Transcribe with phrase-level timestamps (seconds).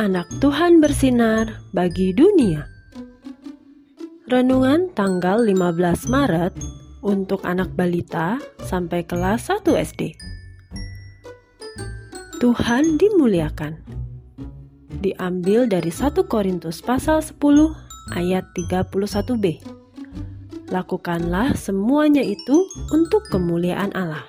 [0.00, 2.66] Anak Tuhan bersinar bagi dunia.
[4.28, 6.54] Renungan tanggal 15 Maret
[7.00, 10.18] untuk anak balita sampai kelas 1 SD.
[12.38, 13.82] Tuhan dimuliakan.
[15.02, 17.38] Diambil dari 1 Korintus pasal 10
[18.14, 19.62] ayat 31b.
[20.68, 24.22] Lakukanlah semuanya itu untuk kemuliaan Allah.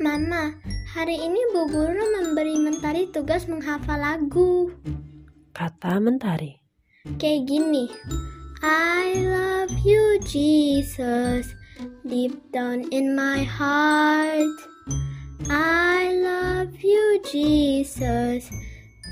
[0.00, 0.56] Mama,
[0.90, 4.74] hari ini Bu Guru memberi Mentari tugas menghafal lagu.
[5.54, 6.58] Kata Mentari.
[7.14, 7.86] Kayak gini.
[8.60, 11.54] I love you Jesus,
[12.02, 14.50] deep down in my heart.
[15.46, 18.50] I love you Jesus,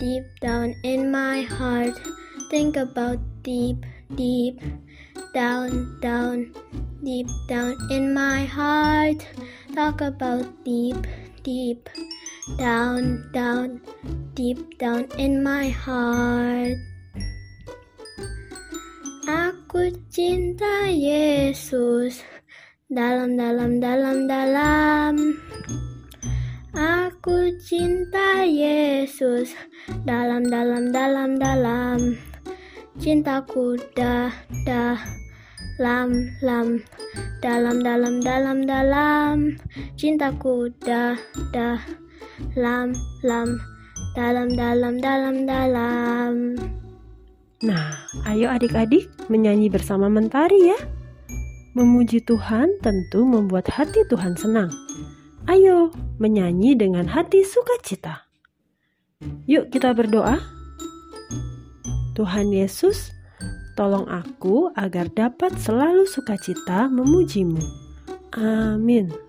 [0.03, 1.95] deep down in my heart.
[2.51, 3.87] Think about deep,
[4.19, 4.61] deep,
[5.31, 6.53] down, down,
[7.01, 9.23] deep down in my heart.
[9.73, 11.01] Talk about deep,
[11.49, 11.89] deep,
[12.61, 13.81] down, down,
[14.37, 16.77] deep down in my heart.
[19.25, 22.21] Aku cinta Yesus
[22.93, 25.15] dalam, dalam, dalam, dalam.
[26.77, 29.57] Aku cinta Yesus
[30.05, 32.13] dalam, dalam, dalam, dalam.
[33.01, 34.37] Cintaku dah,
[34.69, 35.01] dah
[35.79, 36.11] lam
[36.43, 36.83] lam
[37.43, 39.37] dalam dalam dalam dalam
[39.95, 41.19] cintaku dah
[41.55, 41.79] dah
[42.59, 43.59] lam lam
[44.15, 46.35] dalam dalam dalam dalam
[47.59, 47.91] Nah,
[48.31, 50.79] ayo adik-adik menyanyi bersama Mentari ya.
[51.75, 54.71] Memuji Tuhan tentu membuat hati Tuhan senang.
[55.51, 55.91] Ayo
[56.23, 58.31] menyanyi dengan hati sukacita.
[59.51, 60.39] Yuk kita berdoa.
[62.15, 63.11] Tuhan Yesus,
[63.79, 67.63] Tolong aku agar dapat selalu sukacita memujimu.
[68.35, 69.28] Amin.